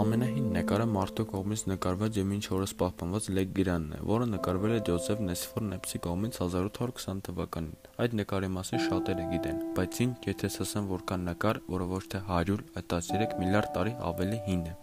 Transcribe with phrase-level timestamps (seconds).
[0.00, 5.18] Ամենահին նկարը մարդու կողմից նկարված և մինչ օրս պահպանված Լեգրանն է, որը նկարվել է Ջոզեֆ
[5.26, 7.74] Նեսֆոր Նեպսի կողմից 1820 թվականին։
[8.04, 12.22] Այդ նկարի մասին շատերը գիտեն, բայց ինչ եթե ասեմ, որ կա նկար, որը ոչ թե
[12.30, 14.74] 100, այլ 13 միլիարդ տարի ավելի հին է։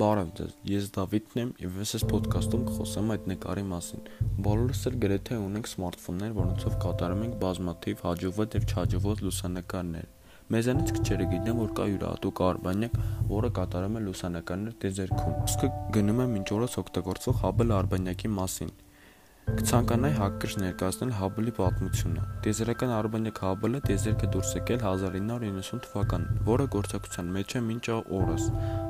[0.00, 4.10] Բարև ձեզ, ես Դավիթն եմ եւ ես այս ոդքասթում կխոսեմ այդ նկարի մասին։
[4.46, 10.12] Բոլորս էլ գրեթե ունենք սմարթֆոններ, որոնցով կատարում ենք բազմաթիվ հաջողված եւ չհաջողված լուսանկարներ։
[10.46, 12.98] Մեզանից քչերը գիտեն, որ կա յուրահատուկ արբանյակ,
[13.32, 15.64] որը կատարում է լուսանկարներ տիեզերքում։ Իսկ
[15.96, 18.70] գնում եմ ինչ օրս օգտագործող Hubble արբանյակի մասին։
[19.46, 27.30] Կցանկանայի հակիրճ ներկայացնել Hubble-ի պատմությունը։ Տիեզերական արբանյակ Hubble-ը տիեզերքը դուրս եկել 1990 թվականին, որը գործակցության
[27.36, 27.84] մեջ է մինչ
[28.18, 28.48] օրս։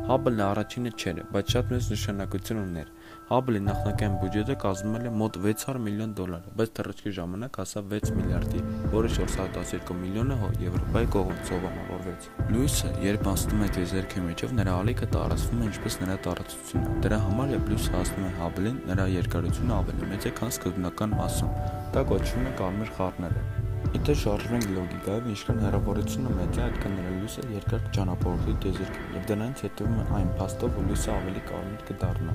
[0.09, 2.93] Hubble-ը առաջինը չէր, բայց շատ մեծ նշանակություն ուներ։
[3.27, 8.63] Hubble-ի նախնական բյուջետը կազմել է մոտ 600 միլիոն դոլար, բայց թռիչքի ժամանակ հասավ 6 միլիարդի,
[8.93, 15.67] որը 412 միլիոնը Եվրոպայի կողմից սովամավորվեց։ Լույսը, երբ անցնում է տիեզերքի միջով, նրա ալիքը տարածվում
[15.67, 20.31] է ինչպես նրա տարածությունը։ Դրա համար, երբ լույսը հասնում է Hubble-ին, նրա երկարությունը ավելի մեծ
[20.31, 21.57] է, քան սկզբնական մասում։
[21.99, 23.66] Դա կոչվում է կարմիր խառները։
[23.97, 29.63] Եթե շարժվենք լոգիկայով, ինչքան հեռավորությունը մեծ է, այդքան նրա լույսը երկար կճանապարհորդի տիեզերքին, եւ դրանից
[29.65, 32.35] հետևում է այն փաստով, որ լույսը ավելի կարմիր կդառնա։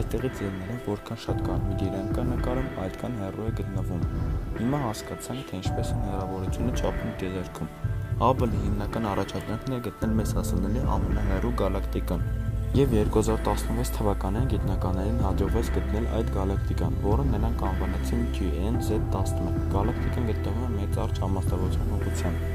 [0.00, 4.06] Այստեղից ելնել է, որքան շատ կարմիր իրան կա նկարում, այդքան հեռու է գտնվում։
[4.62, 7.76] Հիմա հասկացանք, թե ինչպես են հեռավորությունը չափում տիեզերքում։
[8.24, 12.28] Hubble-ի հիմնական առաջադրանքն է գտնել մեզ հասանելի ամենահեռու գալակտիկան։
[12.74, 20.72] Եվ 2016 թվականին գիտնականներին հաջողվեց գտնել այդ գալակտիկան, որը նրանք անվանեցին GN-Z11։ Գալակտիկան գտնվում է
[20.80, 22.50] Մեծ Արճ համաստեղության ուղղությամբ։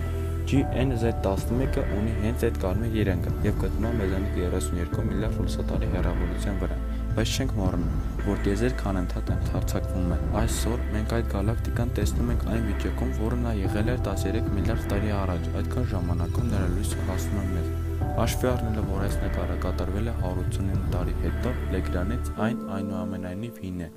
[0.52, 6.82] GN-Z11-ը ունի հենց այդ կարմիր երանգը եւ գտնվում է մեզանից 32 միլիարդ լուսատարի հեռավորության վրա
[7.18, 12.68] բայց չենք մոռանում, որ տիեզերքը անընդհատ ընդարձակվում է։ Այսօր մենք այդ գալակտիկան տեսնում ենք այն
[12.70, 17.48] վիճակում, որը նա եղել էր 13 միլիարդ տարի առաջ։ Այդքան ժամանակում նրա լույսը հասնում է
[17.56, 17.72] մեզ։
[18.20, 23.90] Հաշվի առնելով, որ այս նկարը կատարվել է 189 տարի հետո, Լեգրանից այն այնուամենայնիվ հին է։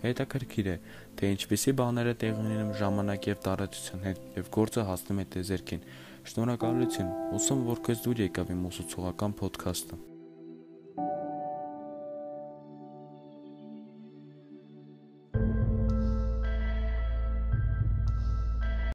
[0.00, 0.76] Հետաքրքիր է,
[1.20, 5.88] թե ինչպիսի բաներ է տեղի ունենում ժամանակի եւ տարածության հետ եւ գործը հասնում է տեզերքին։
[6.30, 10.06] Շնորհակալություն։ Հուսամ, որ քեզ դուր եկավ իմ ուսուցողական ոդքասթը։